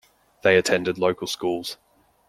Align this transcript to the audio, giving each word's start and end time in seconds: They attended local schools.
They 0.41 0.57
attended 0.57 0.97
local 0.97 1.27
schools. 1.27 1.77